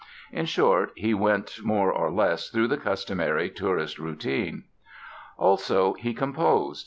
[0.31, 4.63] In short, he went more or less through the customary tourist routine.
[5.37, 6.79] Also, he composed.